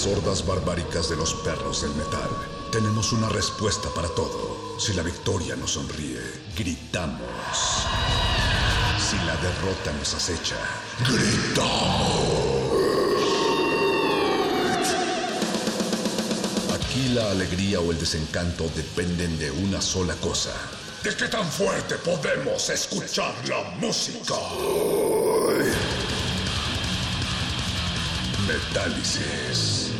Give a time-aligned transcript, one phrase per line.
[0.00, 2.30] Las hordas barbáricas de los perros del metal,
[2.72, 4.78] tenemos una respuesta para todo.
[4.78, 6.20] Si la victoria nos sonríe,
[6.56, 7.20] gritamos.
[8.98, 10.56] Si la derrota nos acecha,
[11.00, 11.90] gritamos.
[16.74, 20.54] Aquí la alegría o el desencanto dependen de una sola cosa.
[21.04, 24.34] ¿De qué tan fuerte podemos escuchar la música?
[28.46, 29.92] Metálisis.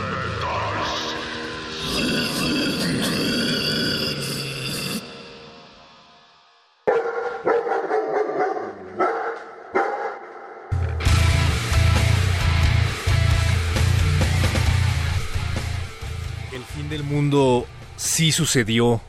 [16.53, 17.67] ¿El fin del mundo
[17.97, 19.01] sí sucedió?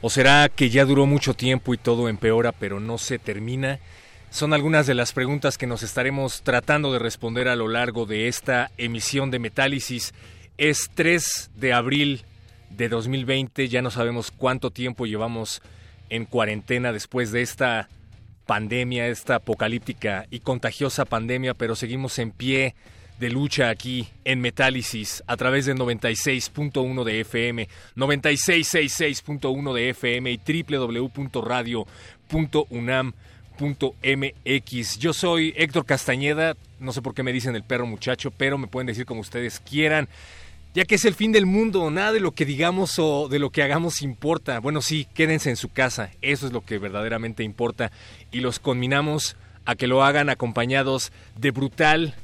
[0.00, 3.78] ¿O será que ya duró mucho tiempo y todo empeora pero no se termina?
[4.34, 8.26] Son algunas de las preguntas que nos estaremos tratando de responder a lo largo de
[8.26, 10.12] esta emisión de Metálisis.
[10.58, 12.24] Es 3 de abril
[12.68, 15.62] de 2020, ya no sabemos cuánto tiempo llevamos
[16.10, 17.88] en cuarentena después de esta
[18.44, 22.74] pandemia, esta apocalíptica y contagiosa pandemia, pero seguimos en pie
[23.20, 30.38] de lucha aquí en Metálisis a través de 96.1 de FM, 9666.1 de FM y
[33.58, 34.98] www.radio.unam.mx.
[34.98, 38.66] Yo soy Héctor Castañeda, no sé por qué me dicen el perro muchacho, pero me
[38.66, 40.08] pueden decir como ustedes quieran.
[40.74, 43.50] Ya que es el fin del mundo, nada de lo que digamos o de lo
[43.50, 44.58] que hagamos importa.
[44.58, 47.92] Bueno, sí, quédense en su casa, eso es lo que verdaderamente importa.
[48.32, 52.14] Y los conminamos a que lo hagan acompañados de brutal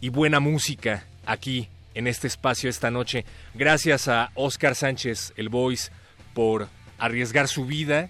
[0.00, 3.26] y buena música aquí en este espacio esta noche.
[3.54, 5.90] Gracias a Oscar Sánchez, el Voice,
[6.32, 8.08] por arriesgar su vida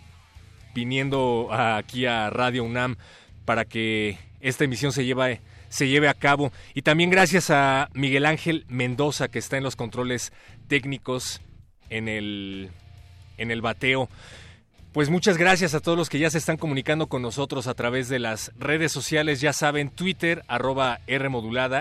[0.75, 2.97] viniendo aquí a Radio UNAM
[3.45, 6.53] para que esta emisión se lleve, se lleve a cabo.
[6.75, 10.33] Y también gracias a Miguel Ángel Mendoza, que está en los controles
[10.69, 11.41] técnicos
[11.89, 12.71] en el,
[13.37, 14.09] en el bateo.
[14.93, 18.09] Pues muchas gracias a todos los que ya se están comunicando con nosotros a través
[18.09, 21.29] de las redes sociales, ya saben, Twitter, arroba R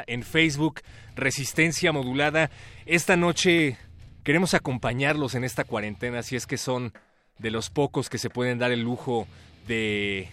[0.05, 0.81] en Facebook,
[1.15, 2.51] Resistencia modulada.
[2.85, 3.77] Esta noche
[4.23, 6.93] queremos acompañarlos en esta cuarentena, si es que son
[7.39, 9.27] de los pocos que se pueden dar el lujo
[9.67, 10.29] de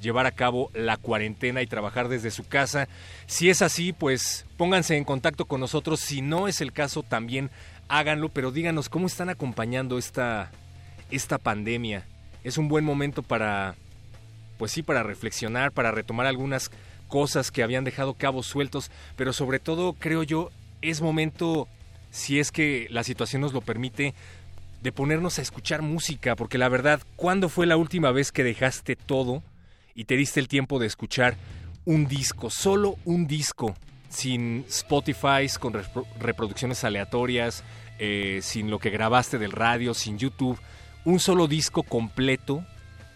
[0.00, 2.88] llevar a cabo la cuarentena y trabajar desde su casa.
[3.26, 6.00] Si es así, pues pónganse en contacto con nosotros.
[6.00, 7.50] Si no es el caso, también
[7.88, 10.50] háganlo, pero díganos cómo están acompañando esta,
[11.10, 12.06] esta pandemia
[12.44, 13.74] es un buen momento para,
[14.58, 16.70] pues sí, para reflexionar, para retomar algunas
[17.08, 20.50] cosas que habían dejado cabos sueltos, pero sobre todo creo yo
[20.82, 21.66] es momento,
[22.10, 24.14] si es que la situación nos lo permite,
[24.84, 28.96] de ponernos a escuchar música, porque la verdad, ¿cuándo fue la última vez que dejaste
[28.96, 29.42] todo
[29.94, 31.38] y te diste el tiempo de escuchar
[31.86, 33.74] un disco, solo un disco,
[34.10, 35.72] sin Spotify, con
[36.20, 37.64] reproducciones aleatorias,
[37.98, 40.60] eh, sin lo que grabaste del radio, sin YouTube?
[41.06, 42.64] un solo disco completo,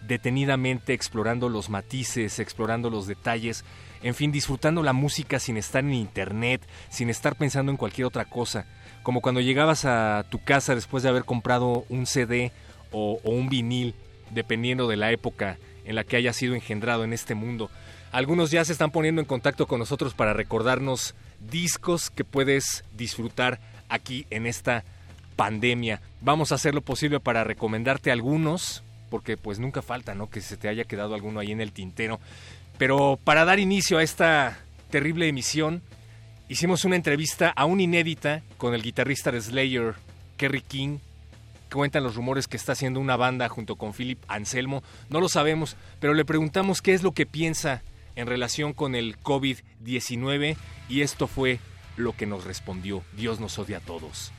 [0.07, 3.65] detenidamente explorando los matices, explorando los detalles,
[4.03, 8.27] en fin, disfrutando la música sin estar en internet, sin estar pensando en cualquier otra
[8.27, 8.67] cosa,
[9.09, 12.53] como cuando llegabas a tu casa después de haber comprado un CD
[12.93, 13.95] o, un vinil,
[14.33, 15.57] dependiendo de la época
[15.87, 17.71] en la que haya sido engendrado en este mundo.
[18.13, 23.61] Algunos ya se están poniendo en contacto con nosotros para recordarnos discos que puedes disfrutar
[23.89, 24.85] aquí en esta
[25.37, 26.03] pandemia.
[26.21, 30.29] Vamos a hacer lo posible para recomendarte algunos, porque pues nunca falta, ¿no?
[30.29, 32.21] Que se te haya quedado alguno ahí en el tintero.
[32.77, 34.59] Pero para dar inicio a esta
[34.91, 35.81] terrible emisión,
[36.49, 39.95] hicimos una entrevista aún inédita con el guitarrista de Slayer,
[40.37, 40.99] Kerry King.
[41.73, 44.83] Cuentan los rumores que está haciendo una banda junto con Philip Anselmo.
[45.11, 47.83] No lo sabemos, pero le preguntamos qué es lo que piensa
[48.17, 50.57] en relación con el COVID-19
[50.89, 51.61] y esto fue
[51.97, 53.03] lo que nos respondió.
[53.17, 54.33] Dios nos odia a todos.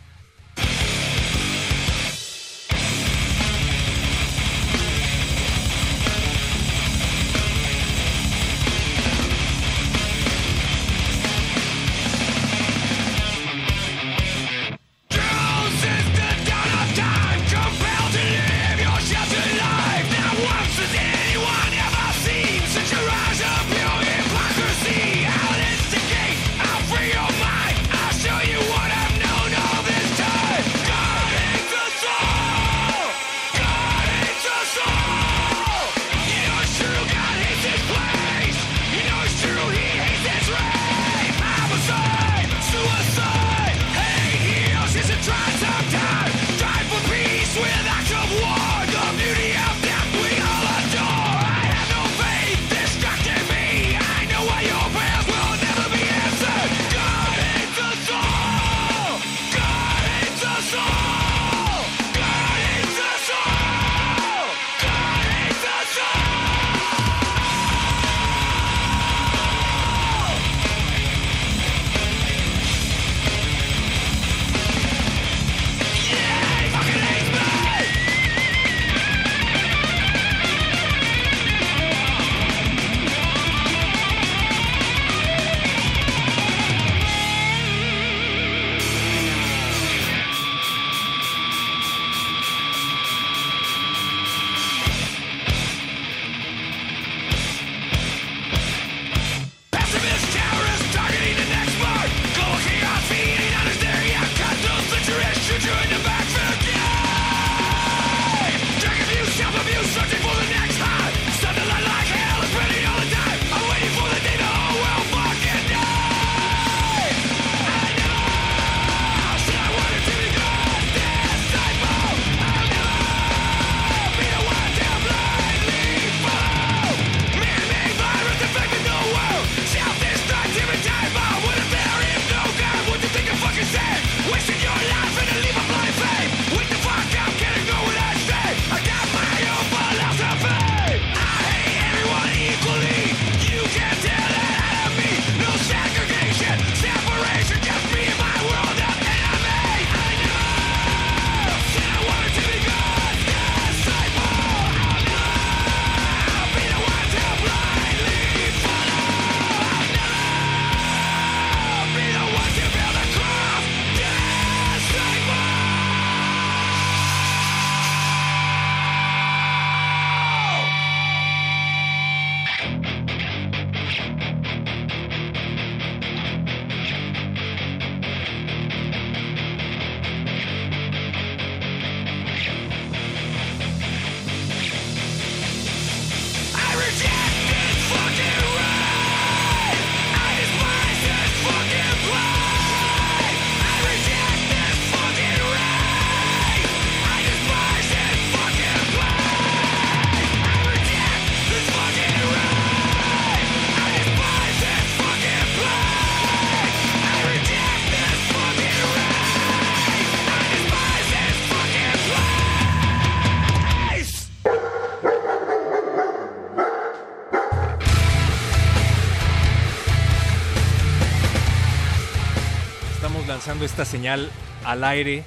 [223.66, 224.30] Esta señal
[224.64, 225.24] al aire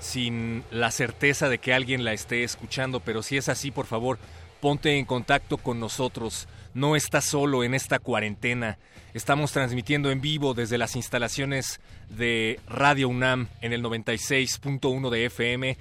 [0.00, 4.18] sin la certeza de que alguien la esté escuchando, pero si es así, por favor,
[4.60, 6.48] ponte en contacto con nosotros.
[6.74, 8.78] No estás solo en esta cuarentena.
[9.14, 15.76] Estamos transmitiendo en vivo desde las instalaciones de Radio UNAM en el 96.1 de FM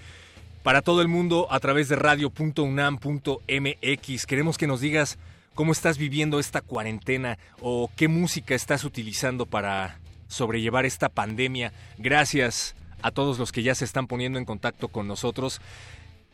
[0.63, 4.25] para todo el mundo a través de radio.unam.mx.
[4.25, 5.17] Queremos que nos digas
[5.53, 11.74] cómo estás viviendo esta cuarentena o qué música estás utilizando para sobrellevar esta pandemia.
[11.98, 15.62] Gracias a todos los que ya se están poniendo en contacto con nosotros.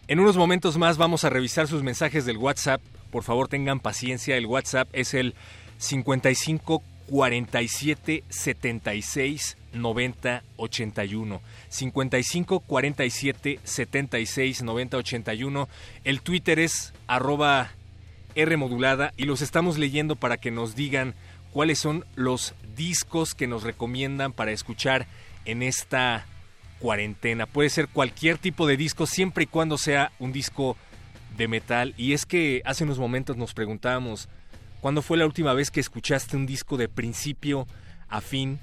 [0.07, 2.81] En unos momentos más vamos a revisar sus mensajes del WhatsApp.
[3.11, 4.35] Por favor, tengan paciencia.
[4.37, 5.35] El WhatsApp es el
[5.77, 11.41] 55 47 76 90 81.
[11.69, 15.69] 55 47 76 90 81.
[16.03, 17.71] El Twitter es arroba
[18.35, 18.57] R
[19.17, 21.15] y los estamos leyendo para que nos digan
[21.51, 25.07] cuáles son los discos que nos recomiendan para escuchar
[25.45, 26.25] en esta
[26.79, 27.45] cuarentena.
[27.45, 30.75] Puede ser cualquier tipo de disco, siempre y cuando sea un disco
[31.37, 31.93] de metal.
[31.97, 34.29] Y es que hace unos momentos nos preguntábamos,
[34.81, 37.67] ¿cuándo fue la última vez que escuchaste un disco de principio
[38.09, 38.59] a fin?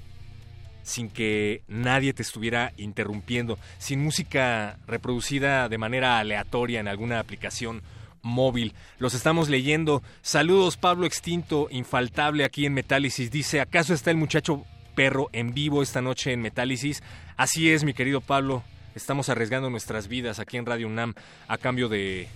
[0.81, 7.83] sin que nadie te estuviera interrumpiendo, sin música reproducida de manera aleatoria en alguna aplicación
[8.21, 8.73] móvil.
[8.97, 10.03] Los estamos leyendo.
[10.21, 13.31] Saludos, Pablo Extinto, infaltable aquí en Metálisis.
[13.31, 17.03] Dice, ¿acaso está el muchacho perro en vivo esta noche en Metálisis?
[17.37, 18.63] Así es, mi querido Pablo.
[18.95, 21.13] Estamos arriesgando nuestras vidas aquí en Radio UNAM
[21.47, 22.27] a cambio de,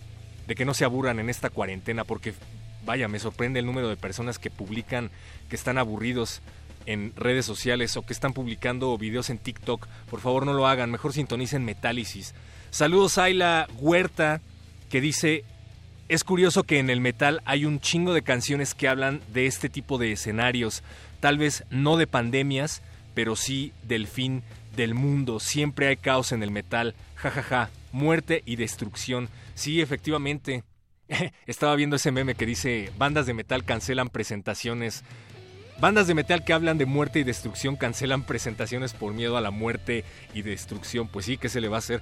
[0.56, 2.34] que no se aburran en esta cuarentena, porque
[2.86, 5.10] vaya, me sorprende el número de personas que publican
[5.50, 6.42] que están aburridos
[6.86, 9.88] en redes sociales o que están publicando videos en TikTok.
[10.10, 12.34] Por favor, no lo hagan, mejor sintonicen Metálisis.
[12.72, 14.42] Saludos a Ayla Huerta,
[14.90, 15.44] que dice,
[16.10, 19.70] es curioso que en el metal hay un chingo de canciones que hablan de este
[19.70, 20.84] tipo de escenarios,
[21.20, 22.82] tal vez no de pandemias,
[23.14, 24.44] pero sí del fin
[24.76, 25.40] del mundo.
[25.40, 27.72] Siempre hay caos en el metal, jajaja, ja, ja.
[27.92, 29.30] muerte y destrucción.
[29.56, 30.64] Sí, efectivamente.
[31.48, 35.04] Estaba viendo ese meme que dice, bandas de metal cancelan presentaciones.
[35.80, 39.52] Bandas de metal que hablan de muerte y destrucción cancelan presentaciones por miedo a la
[39.52, 41.08] muerte y destrucción.
[41.08, 42.02] Pues sí, ¿qué se le va a hacer?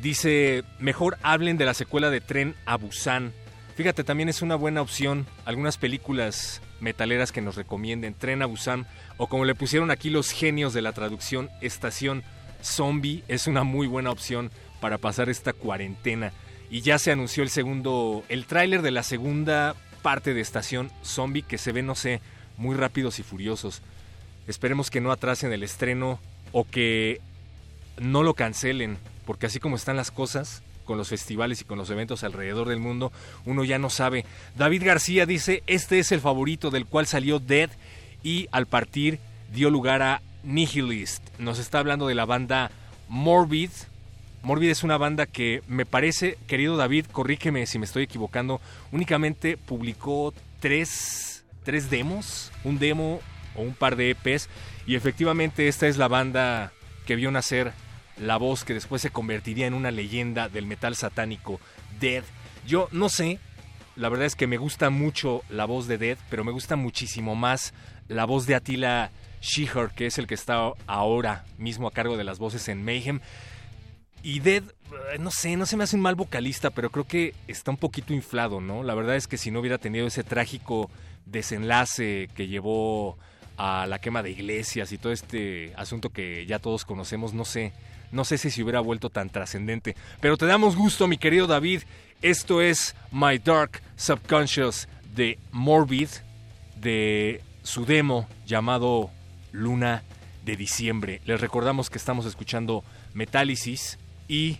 [0.00, 3.32] Dice, mejor hablen de la secuela de Tren a Busan.
[3.76, 5.26] Fíjate, también es una buena opción.
[5.44, 8.14] Algunas películas metaleras que nos recomienden.
[8.14, 8.86] Tren a Busan.
[9.16, 12.22] O como le pusieron aquí los genios de la traducción, Estación
[12.62, 13.24] Zombie.
[13.28, 16.32] Es una muy buena opción para pasar esta cuarentena.
[16.70, 21.42] Y ya se anunció el segundo, el tráiler de la segunda parte de Estación Zombie
[21.42, 22.20] que se ve, no sé,
[22.56, 23.80] muy rápidos y furiosos.
[24.46, 26.20] Esperemos que no atrasen el estreno
[26.52, 27.20] o que
[27.98, 31.90] no lo cancelen porque así como están las cosas con los festivales y con los
[31.90, 33.12] eventos alrededor del mundo,
[33.44, 34.24] uno ya no sabe.
[34.56, 37.70] David García dice, este es el favorito del cual salió Dead
[38.22, 39.18] y al partir
[39.52, 41.22] dio lugar a Nihilist.
[41.38, 42.70] Nos está hablando de la banda
[43.08, 43.70] Morbid.
[44.42, 48.60] Morbid es una banda que me parece, querido David, corrígeme si me estoy equivocando,
[48.92, 53.20] únicamente publicó tres, tres demos, un demo
[53.54, 54.50] o un par de EPs,
[54.86, 56.72] y efectivamente esta es la banda
[57.06, 57.72] que vio nacer
[58.18, 61.60] la voz que después se convertiría en una leyenda del metal satánico,
[62.00, 62.24] Dead.
[62.66, 63.38] Yo no sé,
[63.96, 67.34] la verdad es que me gusta mucho la voz de Dead, pero me gusta muchísimo
[67.34, 67.74] más
[68.08, 72.24] la voz de Attila Sheher, que es el que está ahora mismo a cargo de
[72.24, 73.20] las voces en Mayhem.
[74.22, 74.62] Y Dead,
[75.12, 77.76] eh, no sé, no se me hace un mal vocalista, pero creo que está un
[77.76, 78.82] poquito inflado, ¿no?
[78.82, 80.90] La verdad es que si no hubiera tenido ese trágico
[81.26, 83.18] desenlace que llevó
[83.56, 87.72] a la quema de iglesias y todo este asunto que ya todos conocemos, no sé,
[88.14, 89.96] no sé si se hubiera vuelto tan trascendente.
[90.20, 91.82] Pero te damos gusto, mi querido David.
[92.22, 96.08] Esto es My Dark Subconscious de Morbid,
[96.76, 99.10] de su demo llamado
[99.52, 100.04] Luna
[100.44, 101.20] de Diciembre.
[101.26, 104.58] Les recordamos que estamos escuchando Metálisis y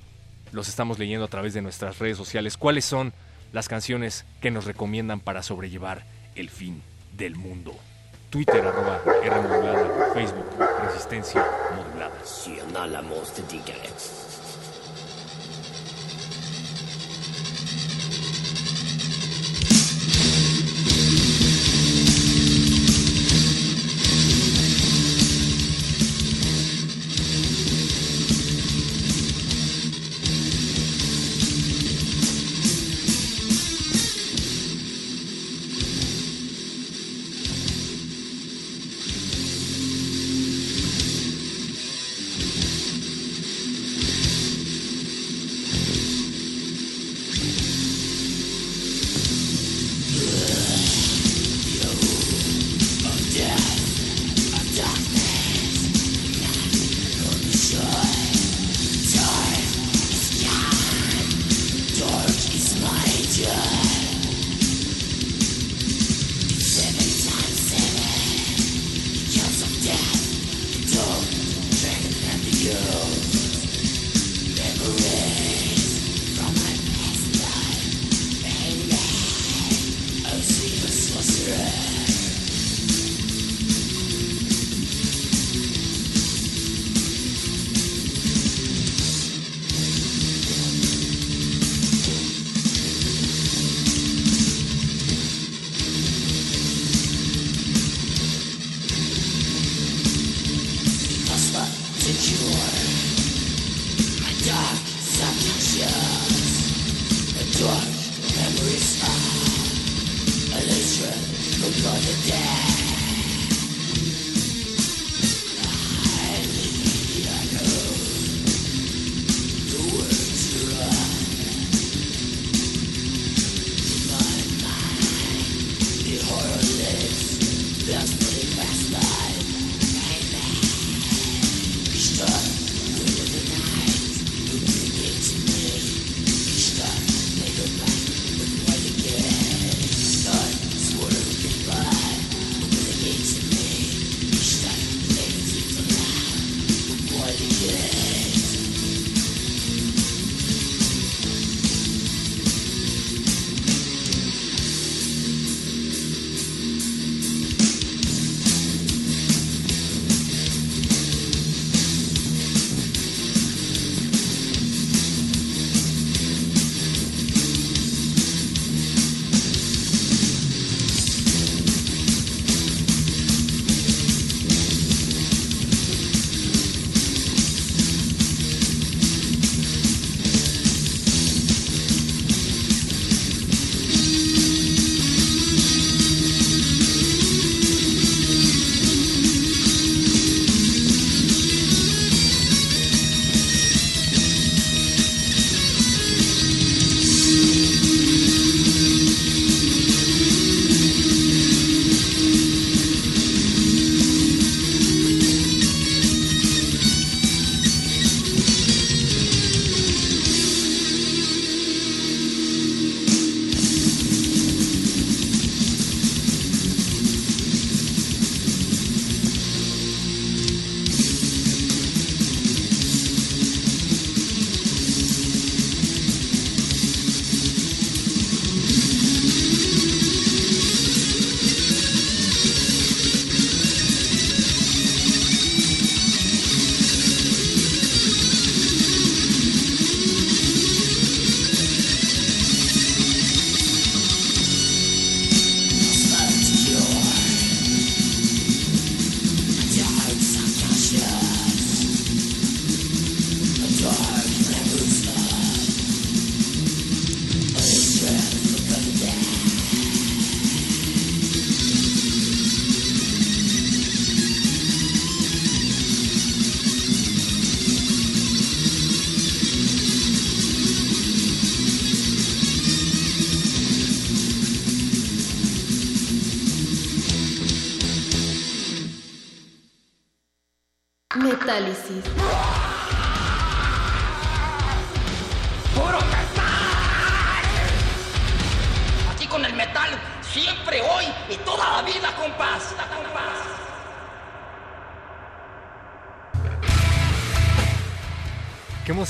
[0.53, 2.57] los estamos leyendo a través de nuestras redes sociales.
[2.57, 3.13] ¿Cuáles son
[3.53, 6.83] las canciones que nos recomiendan para sobrellevar el fin
[7.17, 7.75] del mundo?
[8.31, 9.01] Twitter, arroba
[10.13, 10.47] Facebook,
[10.83, 11.47] Resistencia
[12.09, 13.03] modulada.
[13.03, 14.34] Metálisis.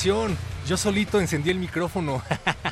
[0.05, 2.23] Yo solito encendí el micrófono.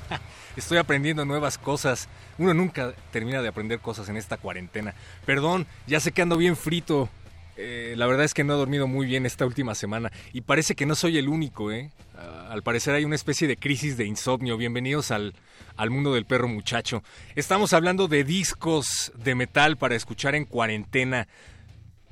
[0.57, 2.11] Estoy aprendiendo nuevas cosas.
[2.37, 4.95] Uno nunca termina de aprender cosas en esta cuarentena.
[5.25, 7.09] Perdón, ya sé que ando bien frito.
[7.57, 10.75] Eh, la verdad es que no he dormido muy bien esta última semana y parece
[10.75, 11.91] que no soy el único, ¿eh?
[12.51, 14.59] Al parecer hay una especie de crisis de insomnio.
[14.59, 15.33] Bienvenidos al,
[15.79, 17.03] al mundo del perro muchacho.
[17.35, 21.29] Estamos hablando de discos de metal para escuchar en cuarentena.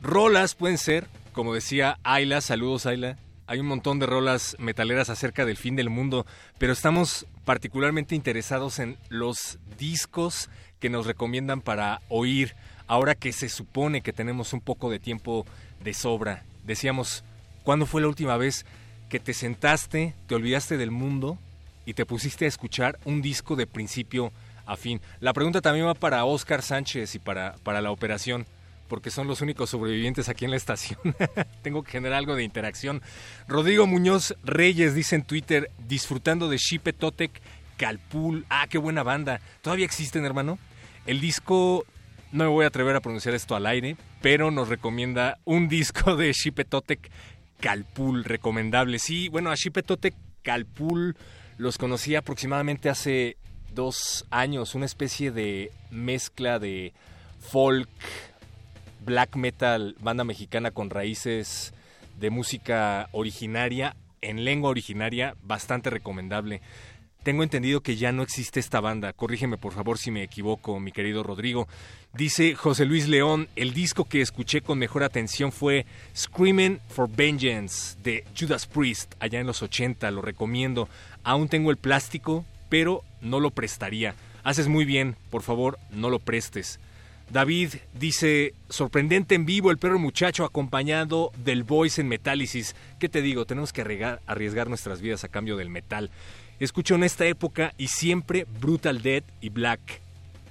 [0.01, 3.19] Rolas pueden ser, como decía Ayla, saludos Ayla.
[3.51, 6.25] Hay un montón de rolas metaleras acerca del fin del mundo,
[6.59, 12.55] pero estamos particularmente interesados en los discos que nos recomiendan para oír
[12.87, 15.47] ahora que se supone que tenemos un poco de tiempo
[15.83, 16.45] de sobra.
[16.65, 17.25] Decíamos,
[17.65, 18.67] ¿cuándo fue la última vez
[19.09, 21.37] que te sentaste, te olvidaste del mundo
[21.85, 24.33] y te pusiste a escuchar un disco de principio
[24.65, 25.01] a fin?
[25.19, 28.47] La pregunta también va para Oscar Sánchez y para, para la operación
[28.91, 30.99] porque son los únicos sobrevivientes aquí en la estación.
[31.63, 33.01] Tengo que generar algo de interacción.
[33.47, 37.41] Rodrigo Muñoz Reyes dice en Twitter, disfrutando de Shipe Totec
[37.79, 38.45] Calpul.
[38.51, 39.41] Ah, qué buena banda.
[39.63, 40.59] ¿Todavía existen, hermano?
[41.07, 41.87] El disco,
[42.33, 46.17] no me voy a atrever a pronunciar esto al aire, pero nos recomienda un disco
[46.17, 47.11] de Shipe Totec
[47.61, 48.99] Calpul, recomendable.
[48.99, 51.17] Sí, bueno, a Shipe Totec Calpul
[51.59, 53.37] los conocí aproximadamente hace
[53.73, 56.93] dos años, una especie de mezcla de
[57.39, 57.89] folk,
[59.05, 61.73] black metal, banda mexicana con raíces
[62.19, 66.61] de música originaria, en lengua originaria, bastante recomendable.
[67.23, 69.13] Tengo entendido que ya no existe esta banda.
[69.13, 71.69] Corrígeme por favor si me equivoco, mi querido Rodrigo.
[72.15, 75.85] Dice José Luis León, el disco que escuché con mejor atención fue
[76.17, 80.89] Screaming for Vengeance de Judas Priest, allá en los 80, lo recomiendo.
[81.23, 84.15] Aún tengo el plástico, pero no lo prestaría.
[84.43, 86.81] Haces muy bien, por favor, no lo prestes.
[87.31, 92.75] David dice, sorprendente en vivo el perro muchacho acompañado del voice en Metálisis.
[92.99, 93.45] ¿Qué te digo?
[93.45, 96.11] Tenemos que arriesgar, nuestras vidas a cambio del metal.
[96.59, 99.81] Escucho en esta época y siempre Brutal Dead y Black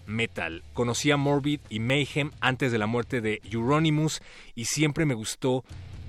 [0.08, 0.64] Metal.
[0.74, 4.22] Conocí a Morbid y Mayhem antes de la muerte de Euronymous
[4.56, 5.66] y siempre me gustó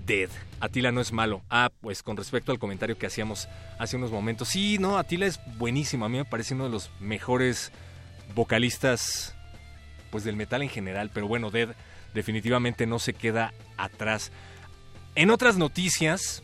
[0.06, 0.30] Dead.
[0.60, 1.42] Atila no es malo.
[1.50, 3.48] Ah, pues con respecto al comentario que hacíamos
[3.80, 4.46] hace unos momentos.
[4.46, 6.04] Sí, no, Atila es buenísimo.
[6.04, 7.72] A mí me parece uno de los mejores
[8.36, 9.34] vocalistas
[10.10, 11.74] pues del metal en general, pero bueno, Dead
[12.14, 14.32] definitivamente no se queda atrás.
[15.14, 16.42] En otras noticias,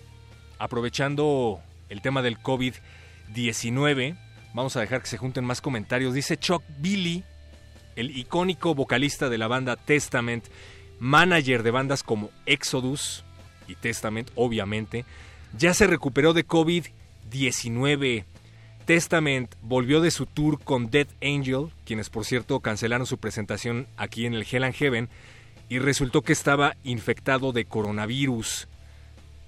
[0.58, 4.16] aprovechando el tema del COVID-19,
[4.54, 6.14] vamos a dejar que se junten más comentarios.
[6.14, 7.24] Dice Chuck Billy,
[7.96, 10.46] el icónico vocalista de la banda Testament,
[10.98, 13.24] manager de bandas como Exodus
[13.68, 15.04] y Testament, obviamente,
[15.56, 18.24] ya se recuperó de COVID-19
[18.86, 24.24] Testament volvió de su tour con Dead Angel, quienes por cierto cancelaron su presentación aquí
[24.24, 25.08] en el Hell and Heaven,
[25.68, 28.68] y resultó que estaba infectado de coronavirus.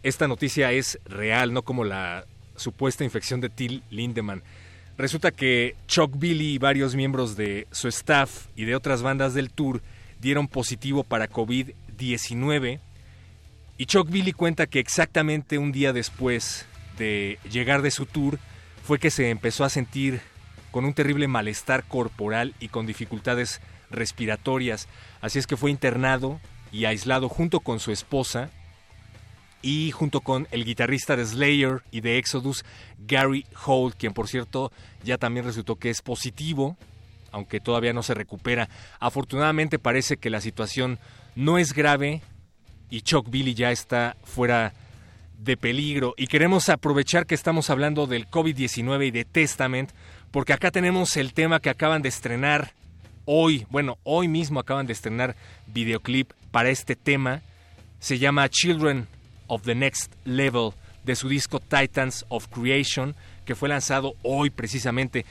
[0.02, 4.42] Esta noticia es real, no como la supuesta infección de Till Lindemann.
[4.98, 9.50] Resulta que Chuck Billy y varios miembros de su staff y de otras bandas del
[9.50, 9.80] tour
[10.20, 12.80] dieron positivo para COVID-19
[13.80, 16.66] y Chuck Billy cuenta que exactamente un día después
[16.98, 18.40] de llegar de su tour,
[18.88, 20.22] fue que se empezó a sentir
[20.70, 24.88] con un terrible malestar corporal y con dificultades respiratorias.
[25.20, 26.40] Así es que fue internado
[26.72, 28.48] y aislado junto con su esposa
[29.60, 32.64] y junto con el guitarrista de Slayer y de Exodus,
[32.96, 34.72] Gary Holt, quien por cierto
[35.04, 36.78] ya también resultó que es positivo,
[37.30, 38.70] aunque todavía no se recupera.
[39.00, 40.98] Afortunadamente parece que la situación
[41.36, 42.22] no es grave
[42.88, 44.87] y Chuck Billy ya está fuera de
[45.56, 49.90] peligro y queremos aprovechar que estamos hablando del COVID-19 y de Testament
[50.30, 52.72] porque acá tenemos el tema que acaban de estrenar
[53.24, 57.42] hoy, bueno, hoy mismo acaban de estrenar videoclip para este tema.
[58.00, 59.06] Se llama Children
[59.46, 60.70] of the Next Level
[61.04, 65.24] de su disco Titans of Creation que fue lanzado hoy precisamente.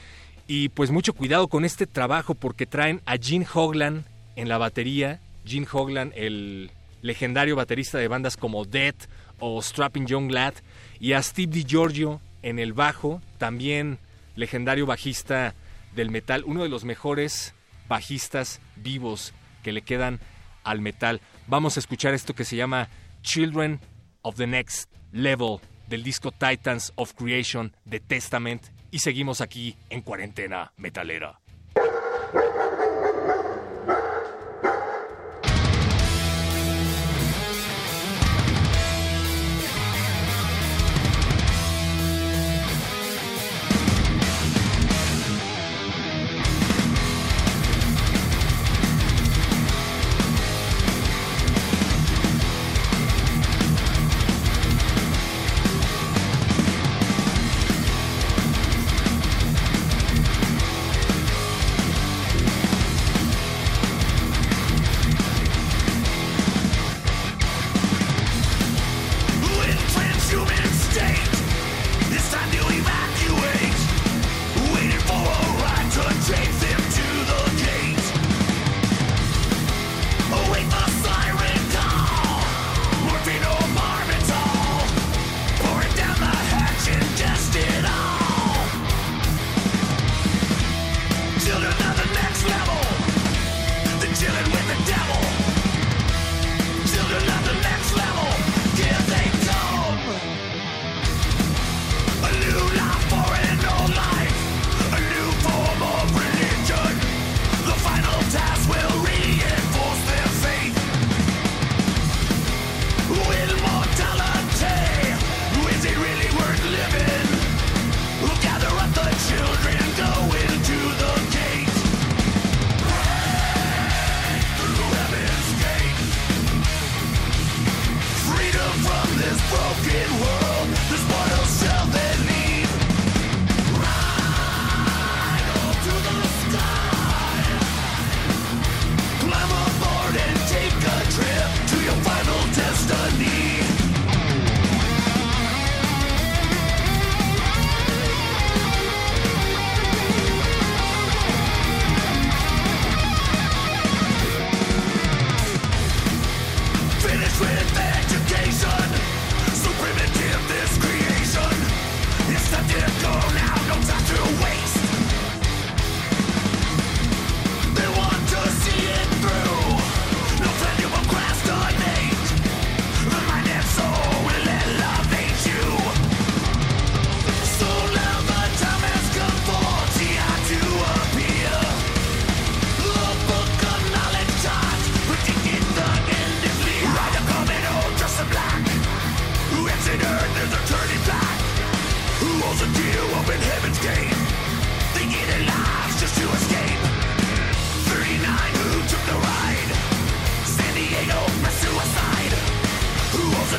[0.48, 5.20] Y pues mucho cuidado con este trabajo porque traen a Gene Hoglan en la batería,
[5.44, 9.06] Gene Hoglan el legendario baterista de bandas como Death
[9.38, 10.54] o Strapping Young Lad,
[11.00, 13.98] y a Steve DiGiorgio en el bajo, también
[14.36, 15.54] legendario bajista
[15.94, 17.54] del metal, uno de los mejores
[17.88, 20.20] bajistas vivos que le quedan
[20.64, 21.20] al metal.
[21.46, 22.88] Vamos a escuchar esto que se llama
[23.22, 23.80] Children
[24.22, 30.02] of the Next Level del disco Titans of Creation de Testament y seguimos aquí en
[30.02, 31.40] cuarentena metalera.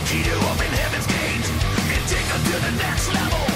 [0.09, 1.47] key to open heaven's gate
[1.93, 3.48] and take them to the next level.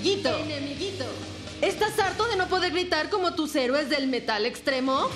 [0.00, 0.36] Enemiguito.
[0.38, 1.04] Enemiguito.
[1.60, 5.10] ¿Estás harto de no poder gritar como tus héroes del metal extremo?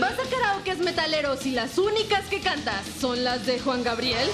[0.00, 4.28] ¿Vas a karaoke metaleros y las únicas que cantas son las de Juan Gabriel?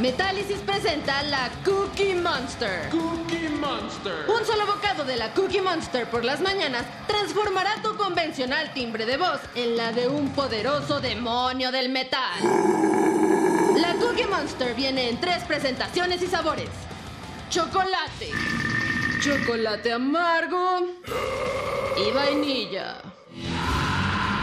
[0.00, 2.90] Metálisis presenta la Cookie Monster.
[2.90, 4.26] Cookie Monster.
[4.28, 9.16] Un solo bocado de la Cookie Monster por las mañanas transformará tu convencional timbre de
[9.16, 12.42] voz en la de un poderoso demonio del metal.
[13.78, 16.68] La Cookie Monster viene en tres presentaciones y sabores.
[17.48, 18.32] Chocolate,
[19.22, 20.88] chocolate amargo
[21.96, 22.98] y vainilla.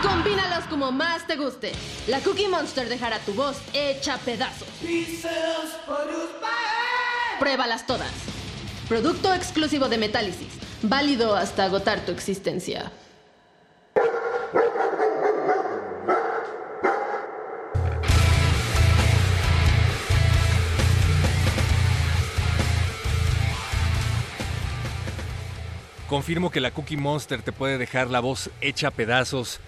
[0.04, 1.72] Combínalos como más te guste.
[2.08, 4.68] La Cookie Monster dejará tu voz hecha pedazos.
[7.40, 8.12] Pruébalas todas.
[8.90, 10.54] Producto exclusivo de Metálisis.
[10.82, 12.92] Válido hasta agotar tu existencia.
[26.14, 29.60] confirmo que la Cookie Monster te puede dejar la voz hecha a pedazos,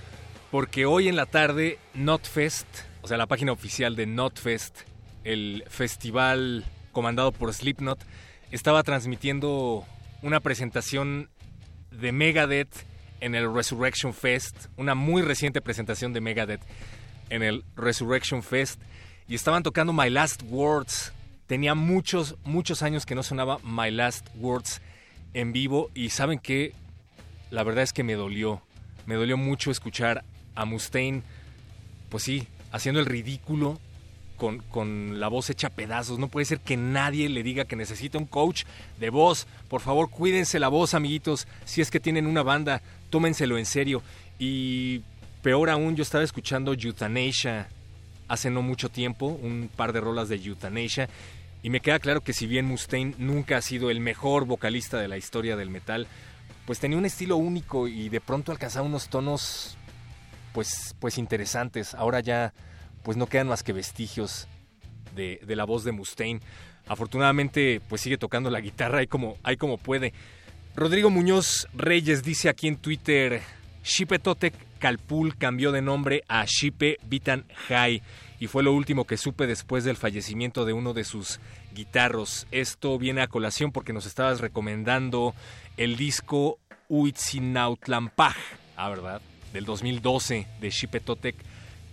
[0.55, 2.65] porque hoy en la tarde Notfest,
[3.01, 4.83] o sea, la página oficial de Notfest,
[5.25, 6.63] el festival
[6.93, 7.99] comandado por Slipknot,
[8.51, 9.83] estaba transmitiendo
[10.21, 11.29] una presentación
[11.91, 12.73] de Megadeth
[13.19, 16.61] en el Resurrection Fest, una muy reciente presentación de Megadeth
[17.29, 18.79] en el Resurrection Fest,
[19.27, 21.11] y estaban tocando My Last Words.
[21.47, 24.81] Tenía muchos, muchos años que no sonaba My Last Words
[25.33, 26.73] en vivo, y saben que
[27.51, 28.61] la verdad es que me dolió,
[29.05, 30.23] me dolió mucho escuchar
[30.55, 31.23] a Mustaine,
[32.09, 33.79] pues sí, haciendo el ridículo
[34.37, 36.19] con, con, la voz hecha pedazos.
[36.19, 38.63] No puede ser que nadie le diga que necesita un coach
[38.99, 39.47] de voz.
[39.69, 41.47] Por favor, cuídense la voz, amiguitos.
[41.65, 44.01] Si es que tienen una banda, tómenselo en serio.
[44.39, 45.01] Y
[45.41, 47.69] peor aún, yo estaba escuchando Euthanasia
[48.27, 51.09] hace no mucho tiempo, un par de rolas de Euthanasia.
[51.63, 55.07] Y me queda claro que si bien Mustaine nunca ha sido el mejor vocalista de
[55.07, 56.07] la historia del metal,
[56.65, 59.77] pues tenía un estilo único y de pronto alcanzaba unos tonos
[60.55, 61.93] pues, pues interesantes.
[61.93, 62.53] Ahora ya
[63.03, 64.47] pues no quedan más que vestigios
[65.13, 66.39] de, la voz de Mustaine.
[66.87, 70.13] Afortunadamente, pues sigue tocando la guitarra ahí como, como puede.
[70.73, 73.41] Rodrigo Muñoz Reyes dice aquí en Twitter,
[73.83, 78.01] Shipe Totek Calpul cambió de nombre a Shipe Vitan High
[78.39, 81.41] y fue lo último que supe después del fallecimiento de uno de sus
[81.73, 82.47] guitarros.
[82.51, 85.35] Esto viene a colación porque nos estabas recomendando
[85.75, 88.35] el disco Uitzinautlampaj,
[88.77, 89.21] ah, ¿verdad?
[89.55, 91.37] Del 2012 de Shipe Totek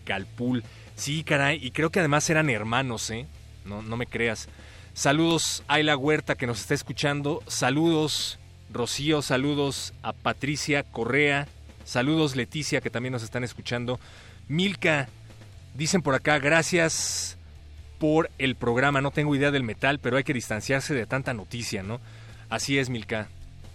[0.04, 0.64] Calpul.
[0.96, 3.24] Sí, caray, y creo que además eran hermanos, ¿eh?
[3.64, 4.48] No, no me creas.
[4.94, 7.40] Saludos a Ayla Huerta que nos está escuchando.
[7.46, 8.40] Saludos
[8.72, 11.46] Rocío, saludos a Patricia Correa.
[11.84, 14.00] Saludos Leticia que también nos están escuchando.
[14.48, 15.08] Milka,
[15.76, 17.38] dicen por acá, gracias
[18.00, 19.00] por el programa.
[19.00, 22.00] No tengo idea del metal, pero hay que distanciarse de tanta noticia, ¿no?
[22.50, 23.28] Así es, Milka.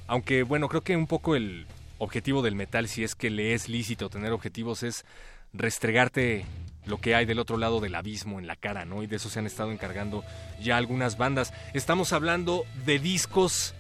[0.08, 1.66] Aunque bueno, creo que un poco el
[1.98, 5.06] objetivo del metal, si es que le es lícito tener objetivos, es
[5.54, 6.46] restregarte
[6.86, 9.04] lo que hay del otro lado del abismo en la cara, ¿no?
[9.04, 10.24] Y de eso se han estado encargando
[10.62, 11.54] ya algunas bandas.
[11.74, 13.74] Estamos hablando de discos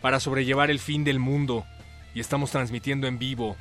[0.00, 1.64] para sobrellevar el fin del mundo
[2.14, 3.56] y estamos transmitiendo en vivo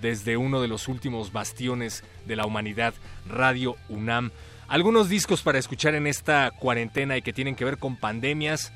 [0.00, 2.94] desde uno de los últimos bastiones de la humanidad,
[3.28, 4.30] Radio UNAM.
[4.68, 8.72] Algunos discos para escuchar en esta cuarentena y que tienen que ver con pandemias.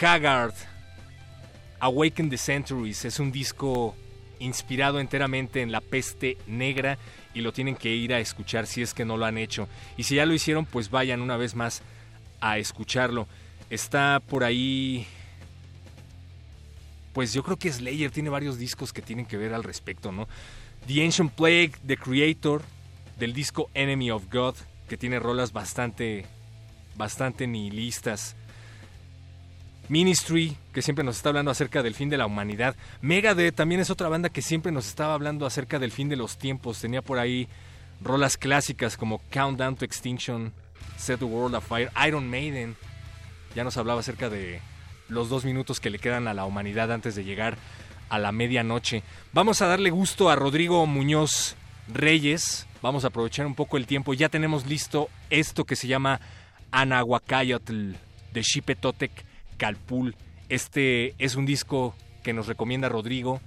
[0.00, 0.54] Haggard,
[1.80, 3.96] Awaken the Centuries, es un disco
[4.40, 6.98] inspirado enteramente en la peste negra
[7.32, 9.68] y lo tienen que ir a escuchar si es que no lo han hecho.
[9.96, 11.82] Y si ya lo hicieron, pues vayan una vez más
[12.40, 13.28] a escucharlo.
[13.68, 15.06] Está por ahí...
[17.12, 20.28] Pues yo creo que Slayer tiene varios discos que tienen que ver al respecto, ¿no?
[20.86, 22.62] The Ancient Plague, The Creator,
[23.18, 24.54] del disco Enemy of God,
[24.88, 26.24] que tiene rolas bastante,
[26.96, 28.36] bastante nihilistas.
[29.90, 32.76] Ministry, que siempre nos está hablando acerca del fin de la humanidad.
[33.02, 36.38] Megadeth también es otra banda que siempre nos estaba hablando acerca del fin de los
[36.38, 36.80] tiempos.
[36.80, 37.48] Tenía por ahí
[38.00, 40.52] rolas clásicas como Countdown to Extinction,
[40.96, 42.76] Set the World Afire, Iron Maiden.
[43.56, 44.60] Ya nos hablaba acerca de
[45.08, 47.58] los dos minutos que le quedan a la humanidad antes de llegar
[48.10, 49.02] a la medianoche.
[49.32, 51.56] Vamos a darle gusto a Rodrigo Muñoz
[51.92, 52.68] Reyes.
[52.80, 54.14] Vamos a aprovechar un poco el tiempo.
[54.14, 56.20] Ya tenemos listo esto que se llama
[56.70, 57.94] Anahuacayotl
[58.32, 59.28] de Xipe Totec
[59.60, 60.16] Calpul.
[60.48, 63.42] Este es un disco que nos recomienda Rodrigo,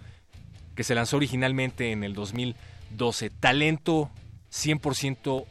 [0.75, 3.31] que se lanzó originalmente en el 2012.
[3.31, 4.11] Talento
[4.51, 5.45] 100%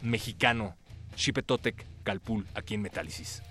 [0.00, 0.74] mexicano.
[1.16, 3.42] Chipetotec Calpul, aquí en Metálisis.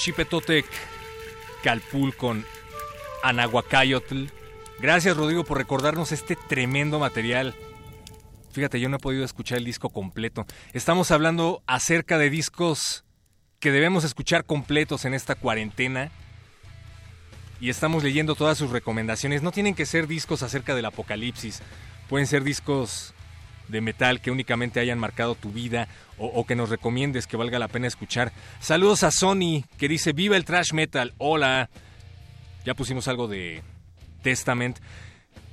[0.00, 0.64] Xipetotec
[1.62, 2.46] Calpul con
[3.22, 4.28] Anahuacayotl.
[4.78, 7.54] Gracias Rodrigo por recordarnos este tremendo material.
[8.50, 10.46] Fíjate, yo no he podido escuchar el disco completo.
[10.72, 13.04] Estamos hablando acerca de discos
[13.58, 16.10] que debemos escuchar completos en esta cuarentena.
[17.60, 19.42] Y estamos leyendo todas sus recomendaciones.
[19.42, 21.60] No tienen que ser discos acerca del apocalipsis.
[22.08, 23.12] Pueden ser discos
[23.68, 25.88] de metal que únicamente hayan marcado tu vida
[26.20, 28.32] o, que nos recomiendes que valga la pena escuchar.
[28.60, 31.14] Saludos a Sony que dice viva el trash metal.
[31.18, 31.70] Hola.
[32.64, 33.62] Ya pusimos algo de
[34.22, 34.78] Testament.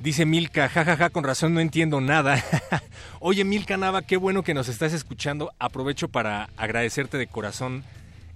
[0.02, 2.44] Dice Milka, jajaja, con razón no entiendo nada.
[3.20, 5.54] Oye Milka Nava, qué bueno que nos estás escuchando.
[5.58, 7.84] Aprovecho para agradecerte de corazón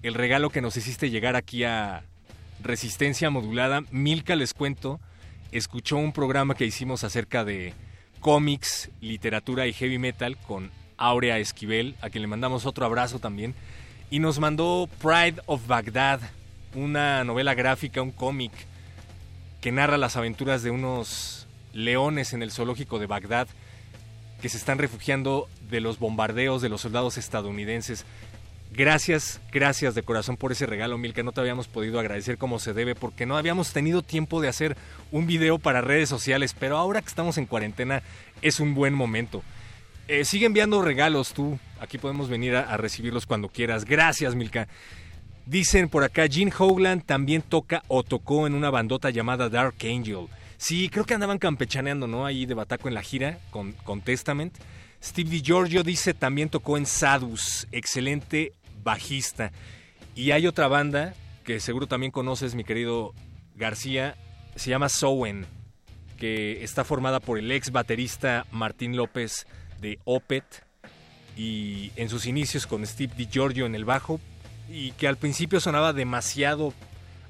[0.01, 2.03] el regalo que nos hiciste llegar aquí a
[2.63, 3.83] Resistencia Modulada.
[3.91, 4.99] Milka, les cuento,
[5.51, 7.73] escuchó un programa que hicimos acerca de
[8.21, 13.55] cómics, literatura y heavy metal con Aurea Esquivel, a quien le mandamos otro abrazo también,
[14.09, 16.19] y nos mandó Pride of Baghdad,
[16.75, 18.51] una novela gráfica, un cómic
[19.61, 23.47] que narra las aventuras de unos leones en el zoológico de Bagdad
[24.41, 28.05] que se están refugiando de los bombardeos de los soldados estadounidenses.
[28.73, 32.57] Gracias, gracias de corazón por ese regalo, Mil, que no te habíamos podido agradecer como
[32.57, 34.77] se debe porque no habíamos tenido tiempo de hacer
[35.11, 38.01] un video para redes sociales, pero ahora que estamos en cuarentena
[38.41, 39.43] es un buen momento.
[40.13, 43.85] Eh, sigue enviando regalos tú, aquí podemos venir a, recibirlos cuando quieras.
[43.85, 44.67] Gracias, Milka.
[45.45, 50.27] Dicen por acá, Gene Hoglan también toca o tocó en una bandota llamada Dark Angel.
[50.57, 52.25] Sí, creo que andaban campechaneando, ¿no?
[52.25, 54.57] Ahí de Bataco en la gira con, con Testament.
[55.01, 58.51] Steve DiGiorgio dice también tocó en Sadus, excelente
[58.83, 59.53] bajista.
[60.13, 61.13] Y hay otra banda
[61.45, 63.13] que seguro también conoces, mi querido
[63.55, 64.17] García,
[64.57, 65.45] se llama Sowen,
[66.17, 69.47] que está formada por el ex baterista Martín López
[69.81, 70.45] de Opet
[71.35, 74.19] y en sus inicios con Steve DiGiorgio en el bajo,
[74.69, 76.73] y que al principio sonaba demasiado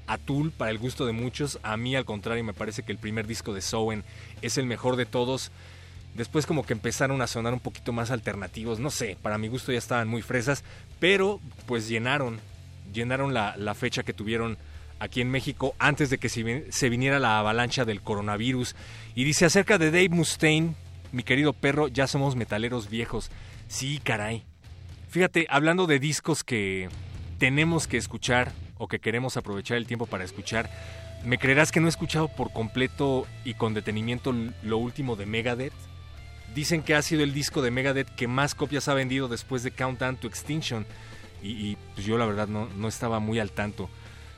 [0.06, 1.58] atul para el gusto de muchos.
[1.62, 4.04] A mí, al contrario, me parece que el primer disco de Sowen
[4.42, 5.50] es el mejor de todos.
[6.14, 9.72] Después como que empezaron a sonar un poquito más alternativos, no sé, para mi gusto
[9.72, 10.62] ya estaban muy fresas,
[11.00, 12.38] pero pues llenaron,
[12.92, 14.58] llenaron la, fecha que tuvieron
[14.98, 18.76] aquí en México antes de que se, se viniera la avalancha del coronavirus.
[19.14, 20.74] Y dice acerca de Dave Mustaine,
[21.12, 23.30] mi querido perro, ya somos metaleros viejos.
[23.68, 24.44] Sí, caray.
[25.08, 26.88] Fíjate, hablando de discos que,
[27.42, 30.70] tenemos que escuchar o que queremos aprovechar el tiempo para escuchar,
[31.24, 34.32] me creerás que no he escuchado por completo y con detenimiento
[34.62, 35.72] lo último de Megadeth.
[36.54, 39.72] Dicen que ha sido el disco de Megadeth que más copias ha vendido después de
[39.72, 40.86] Countdown to Extinction.
[41.42, 43.90] Y, pues yo la verdad no, no estaba muy al tanto.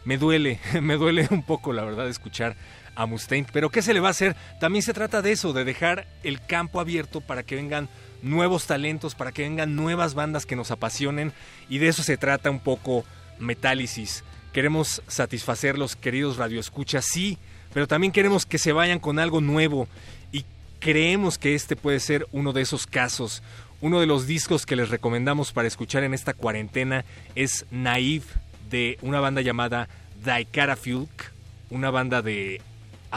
[0.07, 2.57] Me duele, me duele un poco la verdad escuchar
[2.95, 3.47] a Mustaine.
[3.53, 4.37] Pero ¿qué se le va a hacer?
[4.61, 7.89] También se trata de eso, de dejar el campo abierto para que vengan
[8.23, 11.33] nuevos talentos, para que vengan nuevas bandas que nos apasionen
[11.69, 13.05] y de eso se trata un poco
[13.39, 14.25] Metálisis.
[14.53, 17.39] Queremos satisfacer los queridos radioescuchas, sí,
[17.73, 19.89] pero también queremos que se vayan con algo nuevo
[20.33, 20.45] y
[20.79, 23.43] creemos que este puede ser uno de esos casos.
[23.81, 28.25] Uno de los discos que les recomendamos para escuchar en esta cuarentena es Naive
[28.71, 29.89] de una banda llamada
[30.25, 31.33] Daikara Fulk,
[31.69, 32.63] una banda de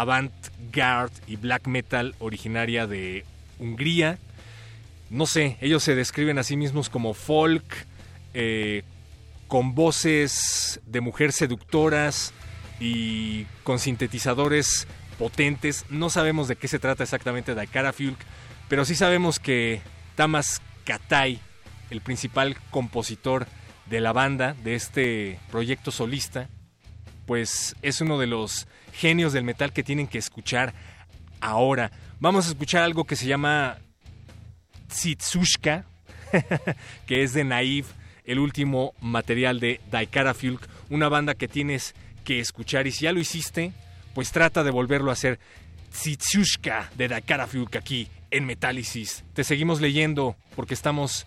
[0.02, 3.26] avant-garde y black metal originaria de
[3.60, 4.20] Hungría
[5.10, 7.64] no sé, ellos se describen a sí mismos como folk,
[8.34, 8.84] eh,
[9.48, 12.34] con voces de mujer seductoras
[12.80, 14.86] y con sintetizadores
[15.18, 15.86] potentes.
[15.90, 18.18] No sabemos de qué se trata exactamente de Akara Fulk,
[18.68, 19.82] pero sí sabemos que
[20.16, 21.40] Tamas Katai,
[21.90, 23.48] el principal compositor
[23.86, 26.50] de la banda, de este proyecto solista,
[27.26, 28.68] pues es uno de los
[28.98, 30.74] genios del metal que tienen que escuchar
[31.40, 31.92] ahora.
[32.20, 33.78] Vamos a escuchar algo que se llama
[34.88, 35.86] Tsitsushka,
[37.08, 37.88] que es de Naive,
[38.26, 41.94] el último material de Daikara Fulk, una banda que tienes
[42.26, 43.72] que escuchar y si ya lo hiciste,
[44.14, 45.40] pues trata de volverlo a hacer.
[45.92, 49.24] Tsitsushka de Daikara Fulk aquí en Metálisis.
[49.34, 51.26] Te seguimos leyendo porque estamos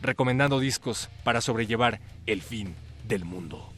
[0.00, 2.74] recomendando discos para sobrellevar el fin
[3.08, 3.72] del mundo.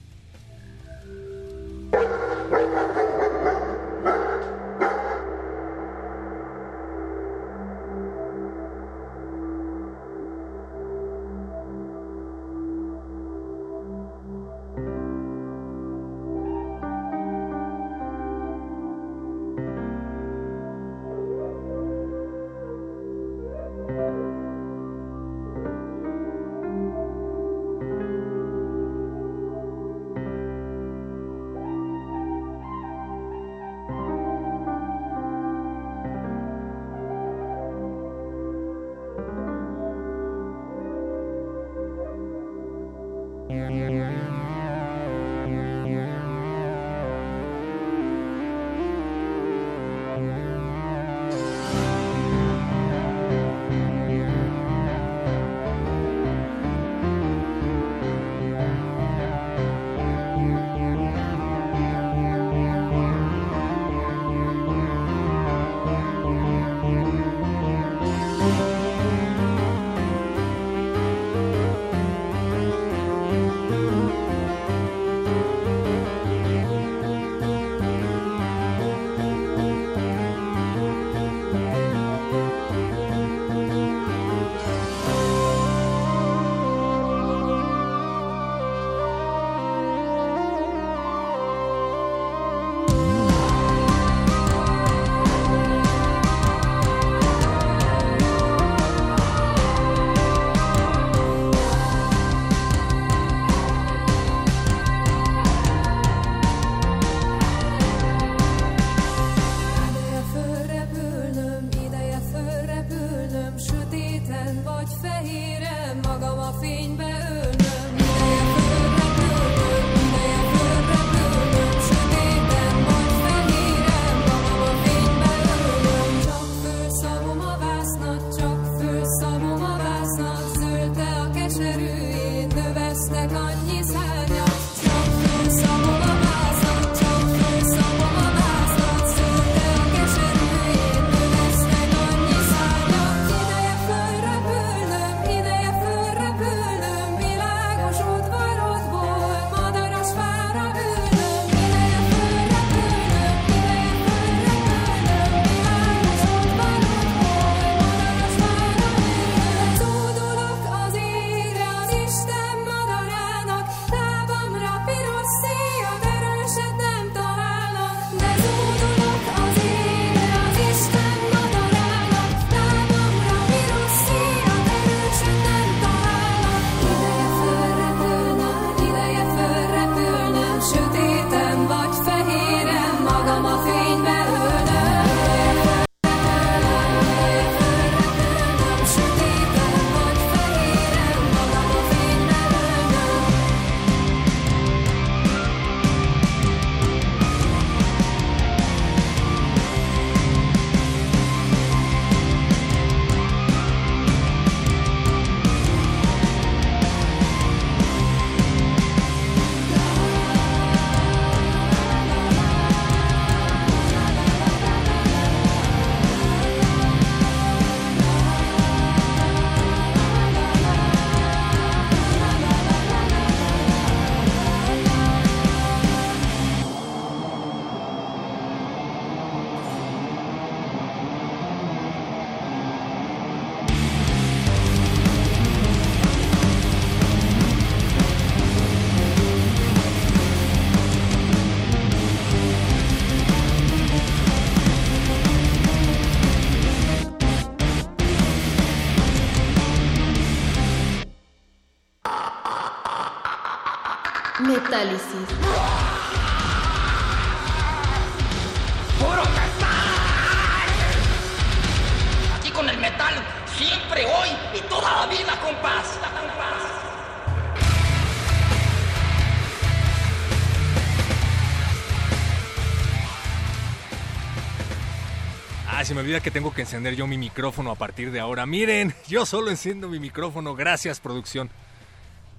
[275.89, 278.45] Se me olvida que tengo que encender yo mi micrófono a partir de ahora.
[278.45, 280.55] Miren, yo solo enciendo mi micrófono.
[280.55, 281.49] Gracias, producción.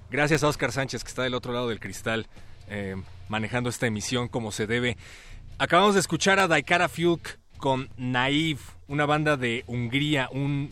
[0.08, 2.28] Gracias a Oscar Sánchez, que está del otro lado del cristal,
[2.68, 2.94] eh,
[3.28, 4.96] manejando esta emisión como se debe.
[5.58, 10.70] Acabamos de escuchar a Daikara Fuke con Naive, una banda de Hungría, un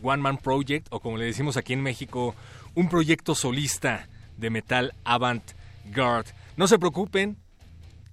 [0.00, 2.36] One Man Project, o como le decimos aquí en México,
[2.76, 6.30] un proyecto solista de metal avant-garde.
[6.56, 7.36] No se preocupen,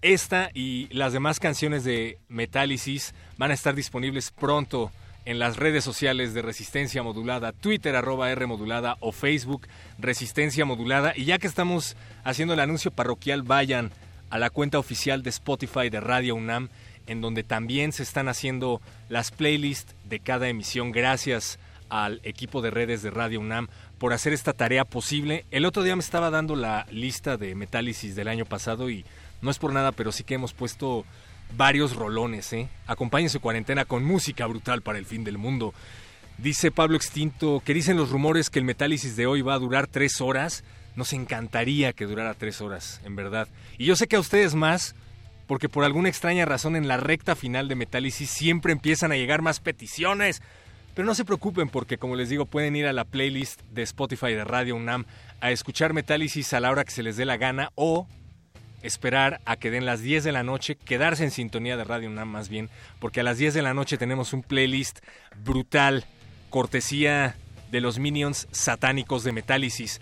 [0.04, 4.92] esta y las demás canciones de Metálisis van a estar disponibles pronto
[5.26, 9.68] en las redes sociales de Resistencia Modulada, Twitter arroba R Modulada o Facebook
[9.98, 11.14] Resistencia Modulada.
[11.16, 13.92] Y ya que estamos haciendo el anuncio parroquial, vayan
[14.30, 16.70] a la cuenta oficial de Spotify de Radio UNAM,
[17.08, 20.92] en donde también se están haciendo las playlists de cada emisión.
[20.92, 21.60] Gracias
[21.90, 23.68] al equipo de redes de Radio UNAM
[24.00, 25.46] por hacer esta tarea posible.
[25.52, 29.06] El otro día me estaba dando la lista de Metálisis del año pasado y
[29.42, 31.06] no es por nada, pero sí que hemos puesto
[31.56, 32.70] varios rolones, ¿eh?
[32.88, 35.74] Acompáñense cuarentena con música brutal para el fin del mundo.
[36.38, 39.88] Dice Pablo Extinto que dicen los rumores que el Metálisis de hoy va a durar
[39.88, 40.64] tres horas.
[40.96, 43.48] Nos encantaría que durara tres horas, en verdad.
[43.78, 44.96] Y yo sé que a ustedes más,
[45.48, 49.42] porque por alguna extraña razón en la recta final de Metálisis siempre empiezan a llegar
[49.42, 50.42] más peticiones.
[50.96, 54.34] Pero no se preocupen porque, como les digo, pueden ir a la playlist de Spotify
[54.34, 55.06] de Radio UNAM
[55.42, 58.08] a escuchar Metálisis a la hora que se les dé la gana o
[58.84, 62.30] esperar a que den las 10 de la noche, quedarse en sintonía de Radio UNAM
[62.30, 62.70] más bien,
[63.00, 65.00] porque a las 10 de la noche tenemos un playlist
[65.44, 66.06] brutal,
[66.50, 67.36] cortesía
[67.72, 70.02] de los minions satánicos de Metálisis.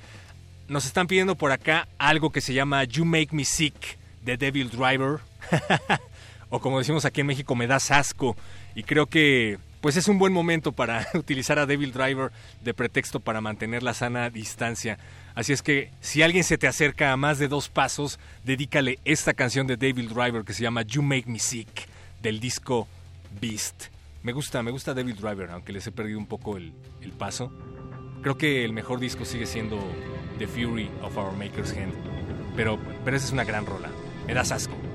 [0.67, 4.69] Nos están pidiendo por acá algo que se llama You Make Me Sick de Devil
[4.69, 5.19] Driver,
[6.49, 8.35] o como decimos aquí en México, me das asco,
[8.75, 13.19] y creo que pues es un buen momento para utilizar a Devil Driver de pretexto
[13.19, 14.97] para mantener la sana distancia.
[15.35, 19.33] Así es que si alguien se te acerca a más de dos pasos, dedícale esta
[19.33, 21.87] canción de Devil Driver que se llama You Make Me Sick
[22.21, 22.87] del disco
[23.39, 23.85] Beast.
[24.23, 27.51] Me gusta, me gusta Devil Driver, aunque les he perdido un poco el, el paso.
[28.21, 29.79] Creo que el mejor disco sigue siendo
[30.37, 31.93] The Fury of Our Maker's Hand.
[32.55, 33.89] Pero, pero esa es una gran rola.
[34.27, 34.90] Me das asco.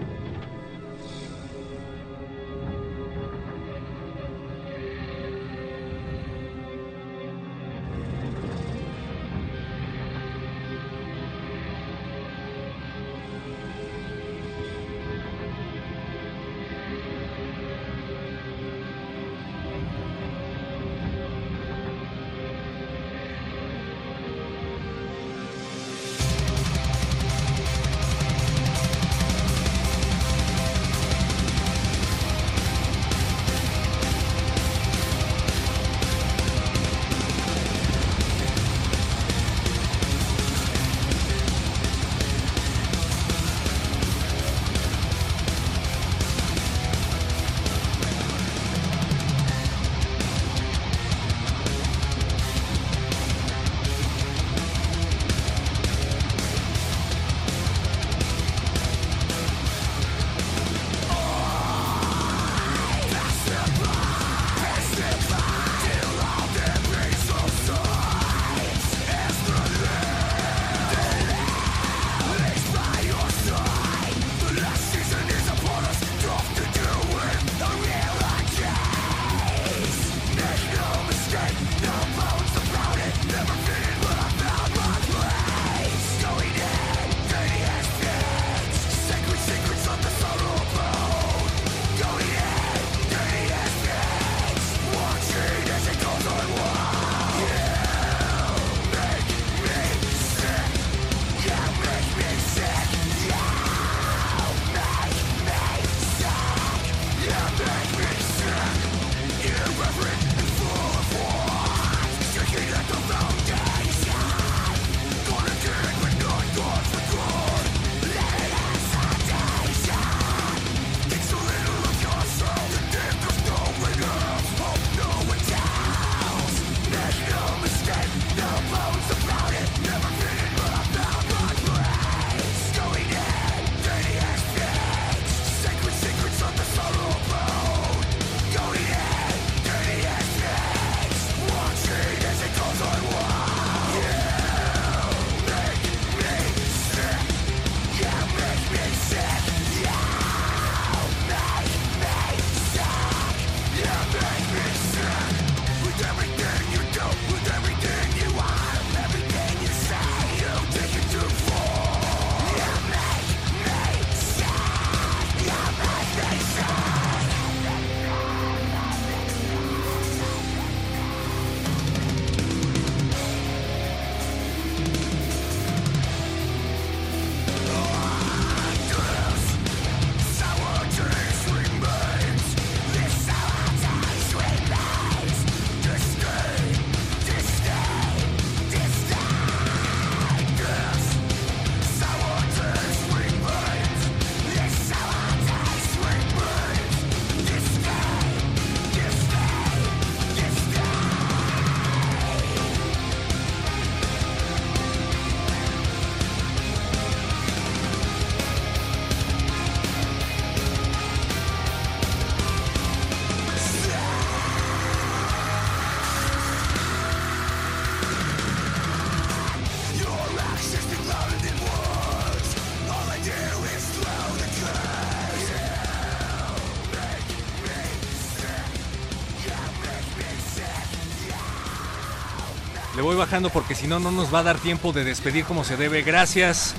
[233.53, 236.03] Porque si no, no nos va a dar tiempo de despedir como se debe.
[236.03, 236.74] Gracias.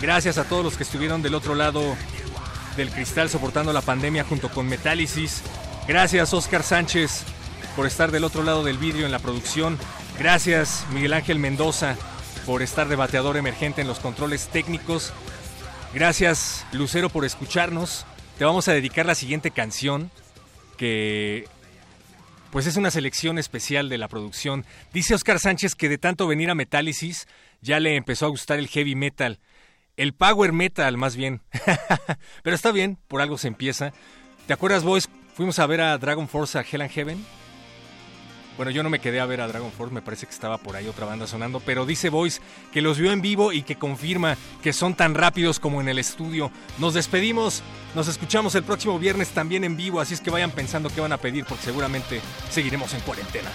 [0.00, 1.96] Gracias a todos los que estuvieron del otro lado
[2.76, 5.42] del cristal soportando la pandemia junto con Metálisis.
[5.86, 7.24] Gracias Oscar Sánchez
[7.74, 9.78] por estar del otro lado del vidrio en la producción.
[10.18, 11.96] Gracias Miguel Ángel Mendoza
[12.44, 15.12] por estar de bateador emergente en los controles técnicos.
[15.94, 18.04] Gracias Lucero por escucharnos.
[18.36, 20.10] Te vamos a dedicar la siguiente canción
[20.76, 21.48] que
[22.50, 24.64] pues es una selección especial de la producción.
[24.92, 27.26] Dice Oscar Sánchez que de tanto venir a Metálisis
[27.60, 29.38] ya le empezó a gustar el heavy metal.
[29.96, 31.42] El power metal, más bien.
[32.42, 33.92] Pero está bien, por algo se empieza.
[34.46, 35.08] ¿Te acuerdas, boys?
[35.34, 37.37] Fuimos a ver a Dragon Force a Hell and Heaven.
[38.58, 40.74] Bueno, yo no me quedé a ver a Dragon Force, me parece que estaba por
[40.74, 42.40] ahí otra banda sonando, pero dice Voice
[42.72, 45.96] que los vio en vivo y que confirma que son tan rápidos como en el
[45.96, 46.50] estudio.
[46.78, 47.62] Nos despedimos,
[47.94, 51.12] nos escuchamos el próximo viernes también en vivo, así es que vayan pensando qué van
[51.12, 53.48] a pedir porque seguramente seguiremos en cuarentena.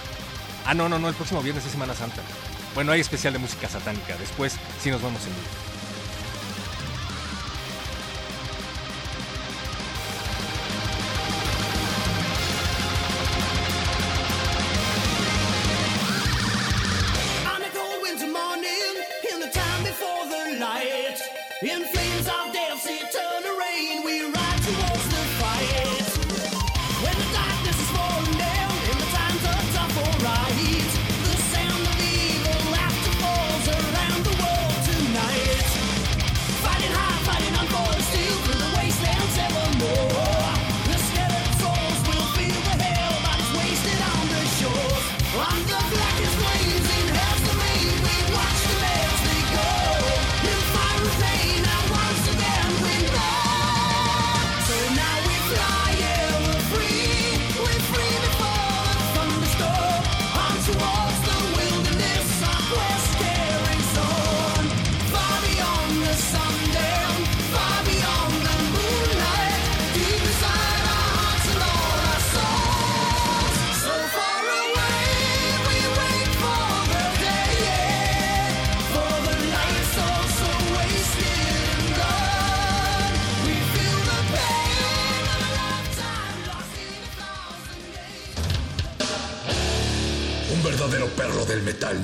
[0.64, 2.22] Ah, no, no, no, el próximo viernes es Semana Santa.
[2.74, 5.73] Bueno, hay especial de música satánica, después sí nos vamos en vivo.
[21.64, 21.93] In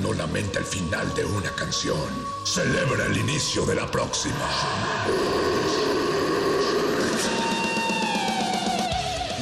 [0.01, 1.97] no lamenta el final de una canción.
[2.45, 4.35] Celebra el inicio de la próxima.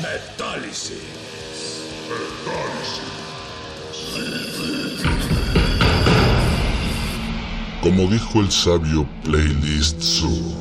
[0.02, 0.97] Metálisis.
[7.82, 10.56] Como dijo el sabio Playlist Zoo,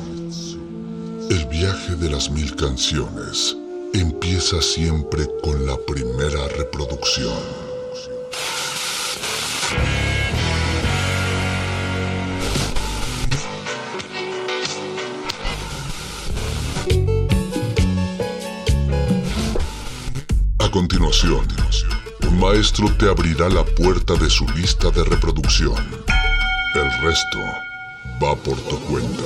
[1.29, 3.55] el viaje de las mil canciones
[3.93, 7.58] empieza siempre con la primera reproducción.
[20.69, 21.47] A continuación,
[22.27, 25.73] un maestro te abrirá la puerta de su lista de reproducción.
[26.75, 27.39] El resto
[28.23, 29.23] va por tu cuenta.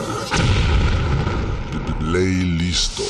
[1.99, 3.03] Ley listo.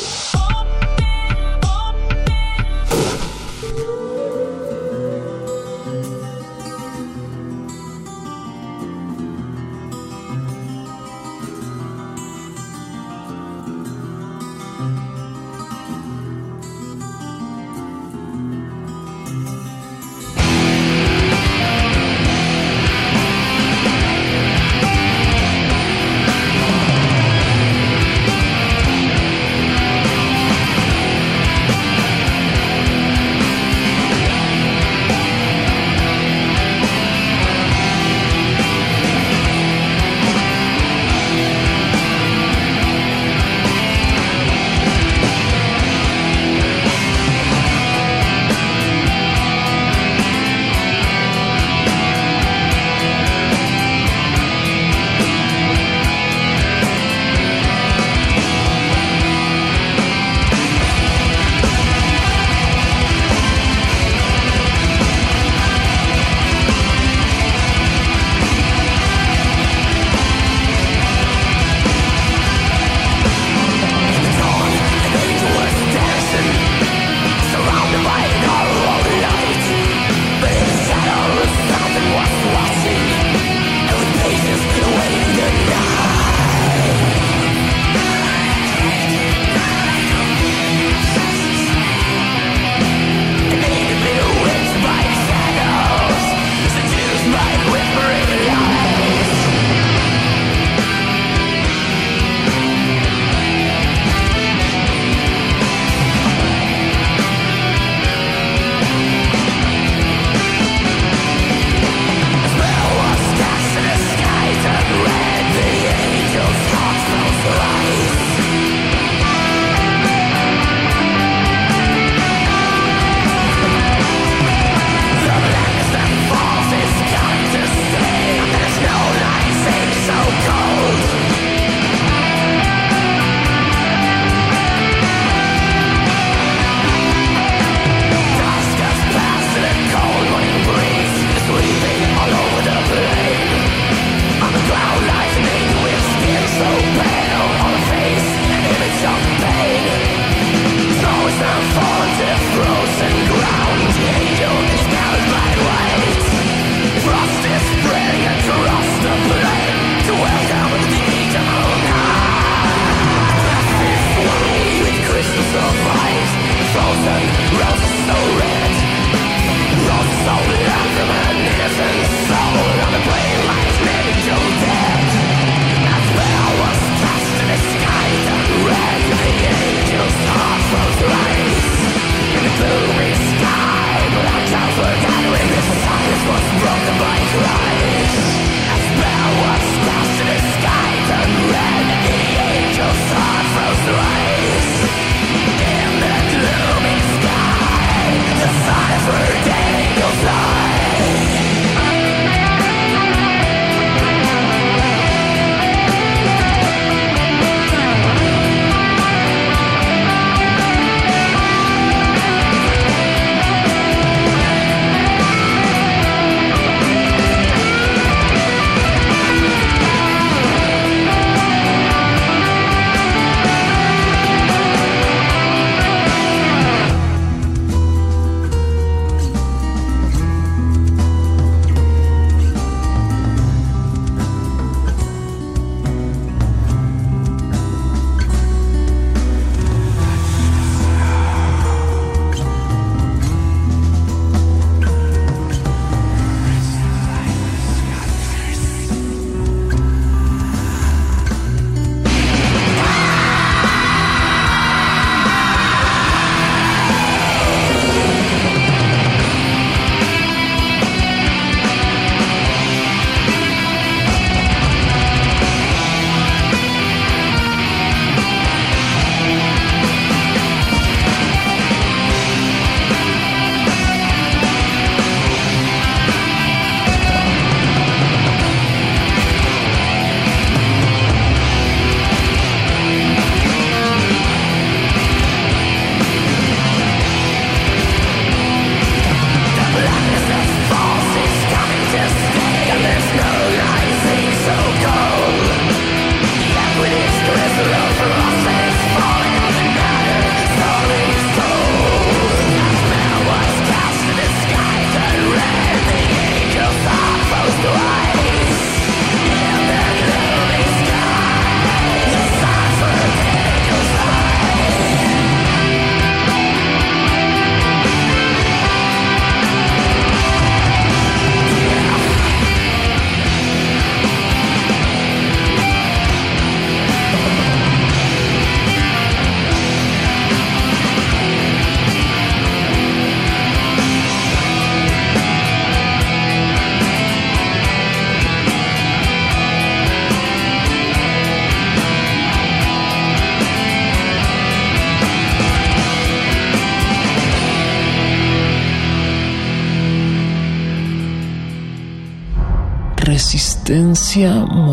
[354.14, 354.73] Resistencia modulada.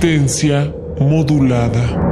[0.00, 2.07] Resistencia modulada.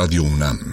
[0.00, 0.69] Radio UNAM.